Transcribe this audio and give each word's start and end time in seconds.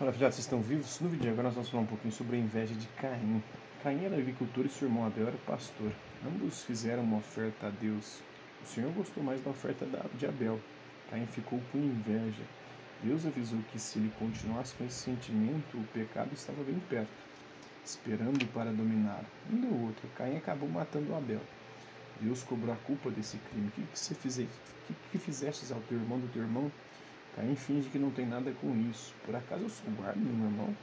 Olá, 0.00 0.12
filhotes, 0.12 0.36
vocês 0.36 0.46
estão 0.46 0.62
vivos? 0.62 1.00
No 1.00 1.08
vídeo 1.08 1.22
de 1.22 1.28
agora 1.30 1.48
nós 1.48 1.54
vamos 1.54 1.70
falar 1.70 1.82
um 1.82 1.86
pouquinho 1.86 2.14
sobre 2.14 2.36
a 2.36 2.38
inveja 2.38 2.72
de 2.72 2.86
Caim. 3.00 3.42
Caim 3.82 4.04
era 4.04 4.16
agricultor 4.16 4.64
e 4.64 4.68
seu 4.68 4.86
irmão 4.86 5.04
Abel 5.04 5.26
era 5.26 5.36
pastor. 5.38 5.90
Ambos 6.24 6.62
fizeram 6.62 7.02
uma 7.02 7.16
oferta 7.16 7.66
a 7.66 7.70
Deus. 7.70 8.20
O 8.62 8.66
Senhor 8.66 8.92
gostou 8.92 9.24
mais 9.24 9.42
da 9.42 9.50
oferta 9.50 9.84
de 10.14 10.24
Abel. 10.24 10.60
Caim 11.10 11.26
ficou 11.26 11.60
com 11.72 11.78
inveja. 11.78 12.44
Deus 13.02 13.26
avisou 13.26 13.58
que 13.72 13.78
se 13.80 13.98
ele 13.98 14.12
continuasse 14.20 14.72
com 14.76 14.84
esse 14.84 15.00
sentimento, 15.00 15.76
o 15.76 15.84
pecado 15.92 16.32
estava 16.32 16.62
bem 16.62 16.78
perto, 16.88 17.10
esperando 17.84 18.46
para 18.52 18.70
dominar. 18.70 19.24
Um 19.52 19.60
do 19.60 19.82
outro, 19.84 20.08
Caim 20.16 20.36
acabou 20.36 20.68
matando 20.68 21.12
Abel. 21.12 21.42
Deus 22.20 22.44
cobrou 22.44 22.72
a 22.72 22.76
culpa 22.76 23.10
desse 23.10 23.36
crime. 23.50 23.66
O 23.66 23.70
que, 23.72 23.82
que 23.82 23.98
você 23.98 24.14
fizeste? 24.14 24.54
Que, 25.10 25.18
que 25.18 25.72
ao 25.74 25.80
teu 25.88 25.98
irmão 25.98 26.20
do 26.20 26.32
teu 26.32 26.42
irmão? 26.42 26.70
Caim 27.38 27.54
finge 27.54 27.88
que 27.88 28.00
não 28.00 28.10
tem 28.10 28.26
nada 28.26 28.50
com 28.60 28.76
isso. 28.90 29.14
Por 29.24 29.36
acaso 29.36 29.62
eu 29.62 29.68
sou 29.68 29.92
guarda, 29.92 30.18
meu 30.18 30.46
irmão? 30.46 30.76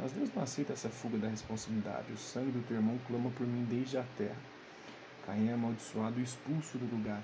Mas 0.00 0.12
Deus 0.12 0.30
não 0.34 0.42
aceita 0.42 0.72
essa 0.72 0.88
fuga 0.88 1.18
da 1.18 1.28
responsabilidade. 1.28 2.10
O 2.10 2.16
sangue 2.16 2.52
do 2.52 2.66
teu 2.66 2.78
irmão 2.78 2.98
clama 3.06 3.30
por 3.32 3.46
mim 3.46 3.66
desde 3.68 3.98
a 3.98 4.04
terra. 4.16 4.38
Caim 5.26 5.50
é 5.50 5.52
amaldiçoado 5.52 6.18
e 6.18 6.22
expulso 6.22 6.78
do 6.78 6.90
lugar. 6.90 7.22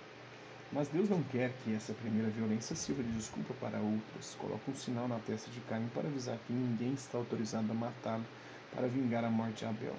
Mas 0.70 0.88
Deus 0.88 1.09
não 1.09 1.23
quer 1.23 1.55
que 1.64 1.74
essa 1.74 1.95
primeira 1.95 2.28
violência 2.28 2.77
sirva 2.77 3.02
de 3.02 3.10
desculpa 3.12 3.55
para 3.55 3.78
outras. 3.78 4.36
Coloca 4.38 4.70
um 4.70 4.74
sinal 4.74 5.08
na 5.08 5.19
testa 5.20 5.50
de 5.50 5.61
Caim 5.61 5.88
para 5.95 6.06
avisar 6.06 6.36
que 6.47 6.52
ninguém 6.52 6.92
está 6.92 7.16
autorizado 7.16 7.72
a 7.72 7.74
matá-lo 7.74 8.27
para 8.74 8.88
vingar 8.88 9.24
a 9.24 9.30
morte 9.30 9.61
de 9.61 9.64
Abel. 9.64 9.97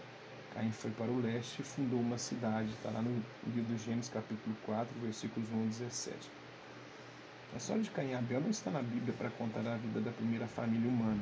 Caim 0.53 0.71
foi 0.71 0.91
para 0.91 1.09
o 1.09 1.19
leste 1.19 1.61
e 1.61 1.65
fundou 1.65 1.99
uma 1.99 2.19
cidade. 2.19 2.69
Está 2.69 2.91
lá 2.91 3.01
no 3.01 3.23
livro 3.47 3.75
de 3.75 3.83
Gênesis 3.83 4.11
capítulo 4.11 4.55
4, 4.67 4.87
versículos 5.01 5.49
1 5.51 5.63
a 5.63 5.65
17. 5.65 6.40
A 7.53 7.57
história 7.57 7.83
de 7.83 7.91
Caim 7.91 8.11
e 8.11 8.15
Abel 8.15 8.39
não 8.39 8.49
está 8.49 8.71
na 8.71 8.81
Bíblia 8.81 9.13
para 9.17 9.29
contar 9.31 9.67
a 9.67 9.75
vida 9.75 9.99
da 9.99 10.11
primeira 10.11 10.47
família 10.47 10.87
humana. 10.87 11.21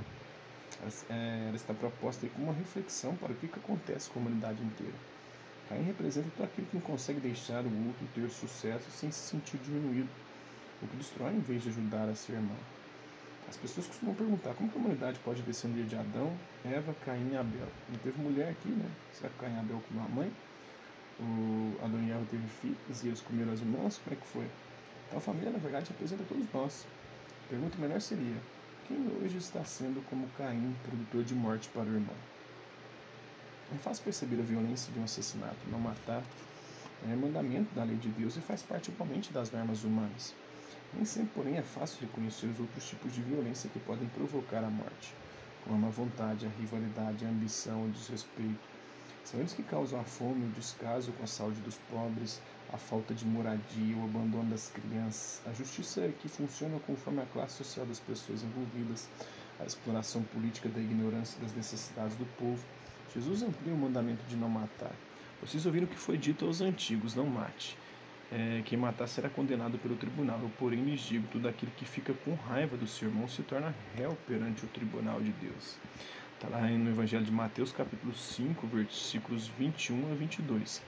Ela, 0.79 0.91
é, 1.09 1.51
está 1.55 1.73
proposta 1.73 2.27
como 2.29 2.45
uma 2.45 2.53
reflexão 2.53 3.15
para 3.15 3.31
o 3.31 3.35
que, 3.35 3.47
que 3.47 3.57
acontece 3.57 4.09
com 4.11 4.19
a 4.19 4.21
humanidade 4.21 4.61
inteira. 4.61 4.93
Caim 5.67 5.83
representa 5.83 6.29
todo 6.37 6.45
aquilo 6.45 6.67
que 6.67 6.75
não 6.75 6.81
consegue 6.83 7.19
deixar 7.19 7.65
o 7.65 7.87
outro 7.87 8.07
ter 8.13 8.29
sucesso 8.29 8.91
sem 8.91 9.11
se 9.11 9.29
sentir 9.29 9.57
diminuído, 9.57 10.09
o 10.83 10.87
que 10.87 10.97
destrói 10.97 11.33
em 11.33 11.39
vez 11.39 11.63
de 11.63 11.69
ajudar 11.69 12.07
a 12.07 12.15
ser 12.15 12.33
irmão. 12.33 12.57
As 13.47 13.57
pessoas 13.57 13.87
costumam 13.87 14.13
perguntar 14.13 14.53
como 14.53 14.71
a 14.71 14.75
humanidade 14.77 15.19
pode 15.25 15.41
descender 15.41 15.85
de 15.85 15.95
Adão, 15.95 16.31
Eva, 16.63 16.93
Caim 17.05 17.31
e 17.31 17.37
Abel. 17.37 17.67
Não 17.89 17.97
teve 17.97 18.21
mulher 18.21 18.49
aqui, 18.49 18.69
né? 18.69 18.89
Será 19.13 19.29
que 19.29 19.39
Caim 19.39 19.55
e 19.55 19.59
Abel 19.59 19.81
comeu 19.87 20.03
a 20.03 20.07
mãe? 20.07 20.31
O 21.19 21.75
Adão 21.83 21.99
e 22.03 22.11
Eva 22.11 22.25
teve 22.29 22.47
filhos 22.47 23.03
e 23.03 23.07
eles 23.07 23.21
comeram 23.21 23.51
as 23.51 23.61
irmãs? 23.61 23.97
Como 23.97 24.15
é 24.15 24.19
que 24.19 24.27
foi? 24.27 24.47
A 25.15 25.19
família, 25.19 25.51
na 25.51 25.57
verdade, 25.57 25.89
representa 25.89 26.23
todos 26.23 26.45
nós. 26.53 26.85
A 27.45 27.49
pergunta 27.49 27.77
melhor 27.77 27.99
seria: 27.99 28.35
quem 28.87 28.97
hoje 29.21 29.37
está 29.37 29.63
sendo 29.65 30.01
como 30.09 30.27
Caim, 30.37 30.75
produtor 30.83 31.23
de 31.23 31.33
morte 31.33 31.69
para 31.69 31.89
o 31.89 31.93
irmão? 31.93 32.15
É 33.73 33.77
fácil 33.77 34.03
perceber 34.03 34.39
a 34.39 34.43
violência 34.43 34.91
de 34.93 34.99
um 34.99 35.03
assassinato. 35.03 35.57
Não 35.71 35.79
matar 35.79 36.23
é 37.07 37.15
mandamento 37.15 37.73
da 37.73 37.83
lei 37.83 37.95
de 37.95 38.09
Deus 38.09 38.35
e 38.35 38.41
faz 38.41 38.61
parte 38.61 38.91
igualmente 38.91 39.31
das 39.31 39.51
normas 39.51 39.83
humanas. 39.83 40.33
Nem 40.93 41.05
sempre, 41.05 41.31
porém, 41.33 41.57
é 41.57 41.61
fácil 41.61 42.01
reconhecer 42.01 42.47
os 42.47 42.59
outros 42.59 42.87
tipos 42.87 43.13
de 43.13 43.21
violência 43.21 43.69
que 43.69 43.79
podem 43.79 44.09
provocar 44.09 44.63
a 44.63 44.69
morte, 44.69 45.13
como 45.63 45.75
a 45.75 45.79
má 45.79 45.89
vontade, 45.89 46.45
a 46.45 46.49
rivalidade, 46.49 47.25
a 47.25 47.29
ambição, 47.29 47.85
o 47.85 47.89
desrespeito, 47.89 48.67
são 49.23 49.39
eles 49.39 49.53
que 49.53 49.61
causam 49.61 49.99
a 49.99 50.03
fome, 50.03 50.45
o 50.45 50.51
descaso 50.51 51.11
com 51.13 51.23
a 51.23 51.27
saúde 51.27 51.61
dos 51.61 51.75
pobres, 51.91 52.41
a 52.71 52.77
falta 52.77 53.13
de 53.13 53.25
moradia, 53.25 53.97
o 53.97 54.03
abandono 54.03 54.49
das 54.51 54.69
crianças. 54.69 55.41
A 55.47 55.53
justiça 55.53 56.01
é 56.01 56.13
que 56.19 56.27
funciona 56.27 56.79
conforme 56.85 57.21
a 57.21 57.25
classe 57.25 57.57
social 57.57 57.85
das 57.85 57.99
pessoas 57.99 58.43
envolvidas, 58.43 59.07
a 59.59 59.65
exploração 59.65 60.21
política 60.23 60.69
da 60.69 60.79
ignorância 60.79 61.39
das 61.41 61.53
necessidades 61.53 62.15
do 62.15 62.25
povo. 62.37 62.63
Jesus 63.13 63.41
amplia 63.41 63.73
o 63.73 63.77
mandamento 63.77 64.23
de 64.27 64.35
não 64.35 64.49
matar. 64.49 64.93
Vocês 65.41 65.65
ouviram 65.65 65.87
o 65.87 65.89
que 65.89 65.97
foi 65.97 66.17
dito 66.17 66.45
aos 66.45 66.61
antigos: 66.61 67.15
não 67.15 67.25
mate. 67.25 67.77
É, 68.31 68.61
quem 68.63 68.77
matar 68.77 69.07
será 69.07 69.27
condenado 69.27 69.79
pelo 69.79 69.95
tribunal. 69.95 70.39
Eu, 70.39 70.51
porém, 70.59 70.83
lhes 70.83 71.01
digo: 71.01 71.27
tudo 71.31 71.47
aquilo 71.47 71.71
que 71.75 71.85
fica 71.85 72.13
com 72.13 72.35
raiva 72.35 72.77
do 72.77 72.85
seu 72.85 73.07
irmão 73.07 73.27
se 73.27 73.41
torna 73.41 73.73
réu 73.95 74.15
perante 74.27 74.63
o 74.65 74.67
tribunal 74.67 75.19
de 75.19 75.31
Deus. 75.31 75.77
Está 76.35 76.47
lá 76.47 76.61
no 76.67 76.89
Evangelho 76.89 77.25
de 77.25 77.31
Mateus, 77.31 77.71
capítulo 77.71 78.13
5, 78.13 78.67
versículos 78.67 79.47
21 79.57 80.11
a 80.11 80.15
22. 80.15 80.81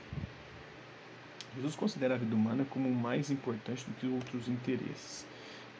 Jesus 1.55 1.75
considera 1.75 2.15
a 2.15 2.17
vida 2.17 2.35
humana 2.35 2.65
como 2.69 2.89
mais 2.93 3.29
importante 3.29 3.85
do 3.85 3.93
que 3.95 4.07
outros 4.07 4.47
interesses. 4.47 5.25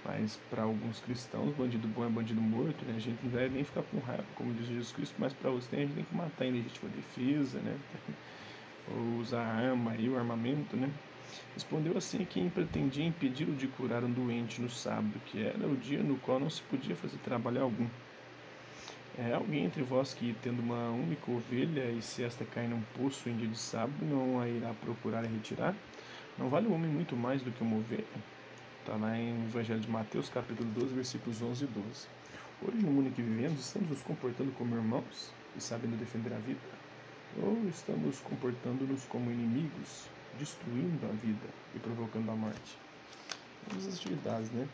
Mas 0.04 0.40
para 0.50 0.64
alguns 0.64 1.00
cristãos, 1.00 1.56
bandido 1.56 1.88
bom 1.88 2.04
é 2.04 2.09
bandido 2.09 2.42
morto, 2.42 2.84
né? 2.86 2.96
A 2.98 3.00
gente 3.00 3.24
não 3.24 3.32
deve 3.32 3.54
nem 3.54 3.64
ficar 3.64 3.84
com 3.84 4.00
raiva, 4.00 4.26
como 4.36 4.54
diz 4.54 4.68
Jesus 4.68 4.92
Cristo, 4.92 5.16
mas 5.20 5.32
para 5.32 5.50
outros 5.50 5.68
tem, 5.68 5.84
a 5.84 5.86
gente 5.86 5.96
tem 5.96 6.04
que 6.04 6.16
matar 6.16 6.46
em 6.46 6.52
legítima 6.52 6.90
defesa, 6.90 7.59
né? 7.59 7.78
Ou 8.88 9.20
usar 9.20 9.42
a 9.42 9.70
arma 9.70 9.96
e 9.96 10.09
o 10.09 10.18
armamento, 10.18 10.76
né? 10.76 10.90
Respondeu 11.54 11.98
assim 11.98 12.26
quem 12.26 12.50
pretendia 12.50 13.06
impedir-o 13.06 13.53
de 13.53 13.68
curar 13.68 14.03
um 14.03 14.12
doente 14.12 14.62
no 14.62 14.70
sábado, 14.70 15.22
que 15.28 15.42
era 15.42 15.68
o 15.68 15.78
dia 15.78 16.02
no 16.02 16.18
qual 16.18 16.40
não 16.40 16.50
se 16.50 16.62
podia 16.64 16.96
fazer 16.96 17.18
trabalho 17.20 17.62
algum. 17.62 17.88
É 19.18 19.34
alguém 19.34 19.66
entre 19.66 19.84
vós 19.84 20.14
que, 20.14 20.34
tendo 20.42 20.62
uma 20.62 20.90
única 20.90 21.30
ovelha, 21.30 21.92
e 21.92 22.02
se 22.02 22.24
esta 22.24 22.46
cai 22.46 22.66
num 22.66 22.82
poço 22.98 23.28
em 23.28 23.36
dia 23.36 23.48
de 23.48 23.58
sábado, 23.58 24.06
não 24.06 24.40
a 24.40 24.48
irá 24.48 24.74
procurar 24.74 25.26
e 25.26 25.28
retirar? 25.28 25.76
Não 26.38 26.48
vale 26.48 26.68
o 26.68 26.74
homem 26.74 26.90
muito 26.90 27.14
mais 27.16 27.42
do 27.42 27.52
que 27.52 27.62
uma 27.62 27.76
ovelha? 27.76 28.06
Está 28.80 28.96
lá 28.96 29.18
em 29.18 29.44
Evangelho 29.44 29.82
de 29.82 29.90
Mateus, 29.90 30.30
capítulo 30.30 30.70
12, 30.72 30.96
versículos 30.96 31.42
11 31.42 31.66
e 31.66 31.68
12. 31.68 32.08
Hoje, 32.62 32.78
no 32.78 32.90
mundo 32.90 33.10
em 33.10 33.12
que 33.12 33.22
vivemos, 33.22 33.60
estamos 33.60 33.90
nos 33.90 34.02
comportando 34.02 34.52
como 34.54 34.76
irmãos 34.76 35.34
e 35.58 35.62
sabendo 35.62 35.98
defender 35.98 36.34
a 36.34 36.38
vida? 36.38 36.60
Ou 37.44 37.68
estamos 37.68 38.20
comportando-nos 38.22 39.04
como 39.06 39.30
inimigos, 39.30 40.08
destruindo 40.40 41.06
a 41.06 41.12
vida 41.16 41.48
e 41.76 41.80
provocando 41.80 42.32
a 42.32 42.36
morte? 42.36 42.78
Vamos 43.68 43.88
às 43.88 43.96
atividades, 43.96 44.50
né? 44.52 44.66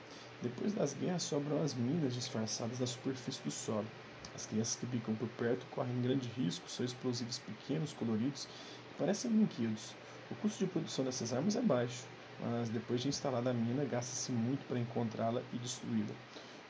Depois 0.43 0.73
das 0.73 0.93
guerras 0.93 1.23
sobram 1.23 1.63
as 1.63 1.73
minas 1.73 2.13
disfarçadas 2.13 2.79
na 2.79 2.85
superfície 2.85 3.41
do 3.43 3.49
solo. 3.49 3.87
As 4.35 4.45
crianças 4.45 4.75
que 4.75 4.85
ficam 4.85 5.15
por 5.15 5.27
perto 5.29 5.65
correm 5.67 6.01
grande 6.01 6.27
risco, 6.29 6.69
são 6.69 6.85
explosivos 6.85 7.39
pequenos, 7.39 7.93
coloridos, 7.93 8.45
que 8.45 8.99
parecem 8.99 9.31
brinquedos. 9.31 9.95
O 10.29 10.35
custo 10.35 10.65
de 10.65 10.71
produção 10.71 11.05
dessas 11.05 11.33
armas 11.33 11.55
é 11.55 11.61
baixo, 11.61 12.03
mas 12.41 12.69
depois 12.69 13.01
de 13.01 13.07
instalada 13.07 13.49
a 13.49 13.53
mina, 13.53 13.85
gasta-se 13.85 14.31
muito 14.31 14.65
para 14.67 14.79
encontrá-la 14.79 15.41
e 15.53 15.57
destruí-la. 15.57 16.13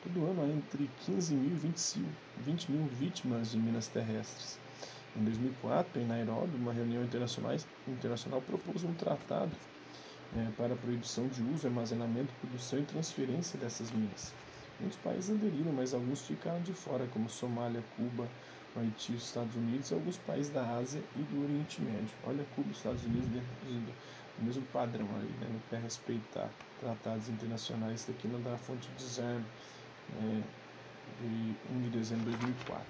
Todo 0.04 0.26
ano 0.26 0.44
há 0.44 0.48
entre 0.48 0.90
15 1.06 1.34
mil 1.34 1.52
e 1.52 2.42
20 2.44 2.72
mil 2.72 2.88
vítimas 2.88 3.52
de 3.52 3.58
minas 3.58 3.88
terrestres. 3.88 4.60
Em 5.16 5.24
2004, 5.24 6.00
em 6.00 6.06
Nairobi, 6.06 6.56
uma 6.56 6.72
reunião 6.72 7.04
internacional, 7.04 7.56
internacional 7.88 8.42
propôs 8.42 8.84
um 8.84 8.94
tratado 8.94 9.52
é, 10.36 10.52
para 10.56 10.74
a 10.74 10.78
proibição 10.78 11.28
de 11.28 11.42
uso, 11.42 11.66
armazenamento, 11.66 12.32
produção 12.40 12.80
e 12.80 12.84
transferência 12.84 13.60
dessas 13.60 13.92
minas. 13.92 14.34
Muitos 14.80 14.98
países 15.00 15.32
aderiram, 15.32 15.74
mas 15.74 15.94
alguns 15.94 16.22
ficaram 16.22 16.62
de 16.62 16.74
fora, 16.74 17.08
como 17.08 17.30
Somália, 17.30 17.84
Cuba, 17.96 18.28
Haiti, 18.76 19.16
Estados 19.16 19.56
Unidos 19.56 19.90
e 19.90 19.94
alguns 19.94 20.18
países 20.18 20.52
da 20.52 20.62
Ásia 20.78 21.02
e 21.16 21.20
do 21.24 21.44
Oriente 21.44 21.82
Médio. 21.82 22.10
Olha, 22.24 22.46
Cuba 22.56 22.68
e 22.70 22.72
Estados 22.72 23.04
Unidos 23.04 23.28
dentro 23.30 23.48
do 24.38 24.46
mesmo 24.46 24.62
padrão 24.72 25.08
ali, 25.16 25.32
né? 25.42 25.48
não 25.52 25.60
quer 25.70 25.82
respeitar 25.82 26.50
tratados 26.80 27.28
internacionais. 27.28 28.02
Isso 28.02 28.12
aqui 28.12 28.28
não 28.28 28.42
dá 28.42 28.56
fonte 28.58 28.88
de 28.90 28.96
desarme, 28.96 29.46
né? 30.22 30.44
de 31.22 31.76
1 31.76 31.82
de 31.82 31.90
dezembro 31.90 32.26
de 32.26 32.38
2004. 32.38 32.86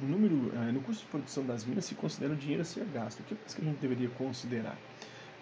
O 0.00 0.04
número, 0.04 0.52
eh, 0.54 0.72
no 0.72 0.80
custo 0.80 1.04
de 1.04 1.10
produção 1.10 1.44
das 1.44 1.64
minas 1.64 1.84
se 1.84 1.94
considera 1.94 2.32
o 2.32 2.36
dinheiro 2.36 2.62
a 2.62 2.64
ser 2.64 2.84
gasto. 2.86 3.20
O 3.20 3.24
que 3.24 3.34
mais 3.34 3.54
que 3.54 3.62
a 3.62 3.64
gente 3.64 3.78
deveria 3.78 4.08
considerar? 4.10 4.76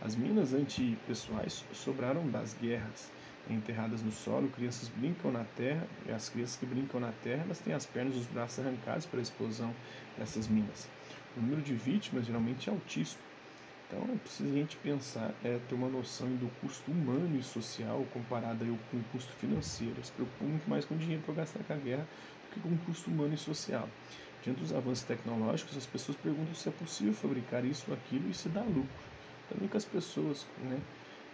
As 0.01 0.15
minas 0.17 0.53
antipessoais 0.53 1.65
sobraram 1.73 2.29
das 2.29 2.55
guerras 2.55 3.11
enterradas 3.50 4.02
no 4.02 4.11
solo, 4.11 4.49
crianças 4.49 4.88
brincam 4.88 5.31
na 5.31 5.44
terra, 5.56 5.87
e 6.06 6.12
as 6.12 6.29
crianças 6.29 6.56
que 6.56 6.67
brincam 6.67 7.00
na 7.00 7.12
terra, 7.23 7.43
elas 7.44 7.58
têm 7.58 7.75
as 7.75 7.87
pernas 7.87 8.14
e 8.14 8.19
os 8.19 8.26
braços 8.26 8.64
arrancados 8.64 9.06
pela 9.06 9.23
explosão 9.23 9.75
dessas 10.19 10.49
minas. 10.49 10.88
O 11.37 11.41
número 11.41 11.62
de 11.62 11.75
vítimas 11.75 12.26
geralmente 12.26 12.69
é 12.69 12.73
altíssimo. 12.73 13.23
Então 13.87 14.02
é 14.12 14.19
preciso 14.19 14.50
a 14.50 14.56
gente 14.56 14.76
pensar, 14.79 15.35
é, 15.44 15.58
ter 15.69 15.75
uma 15.75 15.88
noção 15.88 16.29
do 16.37 16.50
custo 16.61 16.91
humano 16.91 17.38
e 17.38 17.43
social 17.43 18.05
comparado 18.12 18.64
aí 18.64 18.79
com 18.91 18.96
o 18.96 19.05
custo 19.12 19.32
financeiro. 19.35 20.02
Se 20.02 20.11
preocupa 20.12 20.44
muito 20.44 20.69
mais 20.69 20.85
com 20.85 20.94
o 20.94 20.99
dinheiro 20.99 21.23
para 21.23 21.35
gastar 21.35 21.62
com 21.64 21.73
a 21.73 21.76
guerra 21.76 22.02
do 22.02 22.55
que 22.55 22.61
com 22.61 22.69
o 22.70 22.79
custo 22.79 23.11
humano 23.11 23.35
e 23.35 23.37
social. 23.37 23.88
Diante 24.43 24.61
dos 24.61 24.73
avanços 24.73 25.05
tecnológicos, 25.05 25.76
as 25.76 25.87
pessoas 25.87 26.17
perguntam 26.19 26.55
se 26.55 26.69
é 26.69 26.73
possível 26.73 27.14
fabricar 27.14 27.64
isso 27.64 27.85
ou 27.88 27.94
aquilo 27.94 28.29
e 28.31 28.35
se 28.35 28.49
dá 28.49 28.62
lucro. 28.62 28.88
Também 29.49 29.69
que 29.69 29.76
as 29.76 29.85
pessoas, 29.85 30.47
né, 30.62 30.79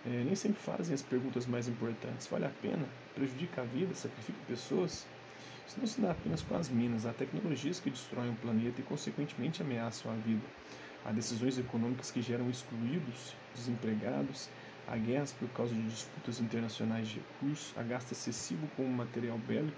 é, 0.06 0.24
nem 0.24 0.34
sempre 0.34 0.60
fazem 0.60 0.94
as 0.94 1.02
perguntas 1.02 1.46
mais 1.46 1.68
importantes. 1.68 2.26
Vale 2.26 2.46
a 2.46 2.52
pena? 2.62 2.86
Prejudica 3.14 3.60
a 3.60 3.64
vida? 3.64 3.94
Sacrifica 3.94 4.38
pessoas? 4.46 5.06
Isso 5.66 5.78
não 5.78 5.86
se 5.86 6.00
dá 6.00 6.10
apenas 6.12 6.42
com 6.42 6.56
as 6.56 6.68
minas. 6.68 7.04
Há 7.06 7.12
tecnologias 7.12 7.78
que 7.80 7.90
destroem 7.90 8.30
o 8.30 8.34
planeta 8.36 8.80
e, 8.80 8.84
consequentemente, 8.84 9.62
ameaçam 9.62 10.10
a 10.10 10.14
vida. 10.14 10.42
Há 11.04 11.12
decisões 11.12 11.58
econômicas 11.58 12.10
que 12.10 12.22
geram 12.22 12.48
excluídos, 12.50 13.34
desempregados. 13.54 14.48
Há 14.88 14.96
guerras 14.96 15.32
por 15.32 15.48
causa 15.50 15.74
de 15.74 15.82
disputas 15.82 16.40
internacionais 16.40 17.08
de 17.08 17.20
recursos. 17.20 17.72
Há 17.76 17.82
gasto 17.82 18.12
excessivo 18.12 18.66
com 18.76 18.84
material 18.84 19.38
bélico. 19.38 19.76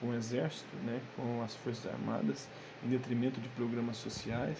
com 0.00 0.08
o 0.08 0.14
exército, 0.14 0.76
né, 0.84 1.00
com 1.16 1.42
as 1.42 1.54
forças 1.56 1.86
armadas, 1.90 2.46
em 2.84 2.88
detrimento 2.88 3.40
de 3.40 3.48
programas 3.50 3.96
sociais. 3.96 4.58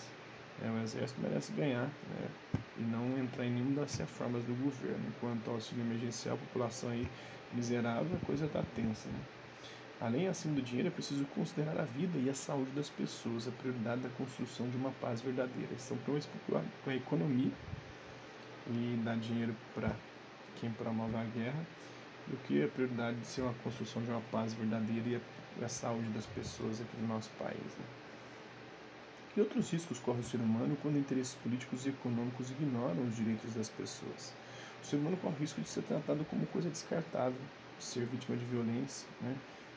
É, 0.62 0.70
o 0.70 0.82
exército 0.82 1.20
merece 1.20 1.52
ganhar 1.52 1.84
né, 1.84 2.28
e 2.78 2.82
não 2.82 3.18
entrar 3.18 3.44
em 3.44 3.50
nenhuma 3.50 3.82
das 3.82 3.96
reformas 3.96 4.44
do 4.44 4.54
governo. 4.62 5.04
Enquanto 5.08 5.50
auxílio 5.50 5.84
emergencial, 5.84 6.36
a 6.36 6.38
população 6.38 6.90
aí 6.90 7.06
miserável, 7.52 8.16
a 8.20 8.26
coisa 8.26 8.46
está 8.46 8.62
tensa. 8.74 9.08
Né? 9.08 9.20
Além 10.00 10.28
assim 10.28 10.52
do 10.52 10.60
dinheiro, 10.60 10.88
é 10.88 10.90
preciso 10.90 11.24
considerar 11.26 11.78
a 11.80 11.84
vida 11.84 12.18
e 12.18 12.28
a 12.28 12.34
saúde 12.34 12.70
das 12.72 12.90
pessoas, 12.90 13.48
a 13.48 13.50
prioridade 13.50 14.02
da 14.02 14.10
construção 14.10 14.68
de 14.68 14.76
uma 14.76 14.90
paz 15.00 15.22
verdadeira. 15.22 15.72
Estão 15.74 15.96
preocupados 15.98 16.68
com 16.84 16.90
a 16.90 16.94
economia 16.94 17.52
e 18.68 19.00
dar 19.02 19.16
dinheiro 19.16 19.54
para 19.74 19.90
quem 20.60 20.70
promove 20.70 21.16
a 21.16 21.24
guerra 21.24 21.66
do 22.26 22.36
que 22.44 22.62
a 22.62 22.68
prioridade 22.68 23.16
de 23.18 23.26
ser 23.26 23.42
uma 23.42 23.54
construção 23.62 24.02
de 24.02 24.10
uma 24.10 24.20
paz 24.32 24.52
verdadeira 24.52 25.08
e 25.08 25.16
a, 25.62 25.64
a 25.64 25.68
saúde 25.68 26.08
das 26.08 26.26
pessoas 26.26 26.80
aqui 26.80 26.96
no 27.00 27.08
nosso 27.08 27.30
país. 27.38 27.56
Né? 27.56 28.05
Que 29.36 29.42
outros 29.42 29.70
riscos 29.70 29.98
corre 29.98 30.20
o 30.20 30.24
ser 30.24 30.38
humano 30.38 30.78
quando 30.80 30.96
interesses 30.96 31.34
políticos 31.34 31.84
e 31.84 31.90
econômicos 31.90 32.50
ignoram 32.50 33.06
os 33.06 33.16
direitos 33.16 33.52
das 33.52 33.68
pessoas? 33.68 34.32
O 34.82 34.86
ser 34.86 34.96
humano 34.96 35.14
corre 35.18 35.34
o 35.34 35.38
risco 35.38 35.60
de 35.60 35.68
ser 35.68 35.82
tratado 35.82 36.24
como 36.30 36.46
coisa 36.46 36.70
descartável, 36.70 37.36
de 37.78 37.84
ser 37.84 38.06
vítima 38.06 38.34
de 38.34 38.46
violência, 38.46 39.06
né? 39.20 39.36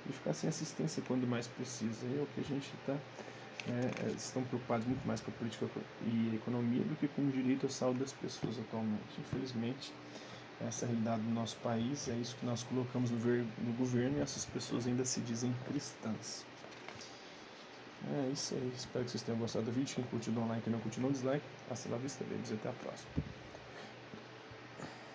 e 0.10 0.14
ficar 0.14 0.34
sem 0.34 0.48
assistência 0.48 1.04
quando 1.06 1.28
mais 1.28 1.46
precisa. 1.46 2.08
É 2.08 2.22
o 2.22 2.28
que 2.28 2.40
a 2.40 2.44
gente 2.46 2.74
está. 2.74 2.94
É, 3.68 4.08
é, 4.08 4.12
estão 4.16 4.42
preocupados 4.44 4.88
muito 4.88 5.06
mais 5.06 5.20
com 5.20 5.30
a 5.30 5.34
política 5.34 5.68
e 6.08 6.30
a 6.32 6.36
economia 6.36 6.82
do 6.82 6.96
que 6.96 7.10
com 7.10 7.24
o 7.24 7.30
direito 7.30 7.66
à 7.66 7.70
saúde 7.70 8.00
das 8.00 8.14
pessoas 8.14 8.58
atualmente. 8.60 9.20
Infelizmente, 9.20 9.92
essa 10.66 10.86
é 10.86 10.88
a 10.88 10.88
realidade 10.88 11.22
do 11.22 11.34
nosso 11.34 11.58
país, 11.58 12.08
é 12.08 12.16
isso 12.16 12.34
que 12.38 12.46
nós 12.46 12.64
colocamos 12.64 13.12
no, 13.12 13.20
no 13.20 13.74
governo 13.78 14.20
e 14.20 14.22
essas 14.22 14.46
pessoas 14.46 14.88
ainda 14.88 15.04
se 15.04 15.20
dizem 15.20 15.54
cristãs. 15.68 16.46
É 18.12 18.32
isso 18.32 18.56
aí, 18.56 18.72
espero 18.76 19.06
que 19.06 19.12
vocês 19.12 19.22
tenham 19.22 19.40
gostado 19.40 19.66
do 19.66 19.72
vídeo. 19.72 19.96
Quem 19.96 20.04
curtiu, 20.06 20.34
dá 20.34 20.42
um 20.42 20.48
like, 20.48 20.64
quem 20.64 20.74
não 20.74 20.80
curtiu, 20.80 21.06
um 21.06 21.12
dislike. 21.12 21.46
Hasta 21.70 21.90
la 21.90 21.98
vista, 21.98 22.24
deles, 22.24 22.52
até 22.52 22.70
a 22.70 22.74
próxima. 22.74 23.39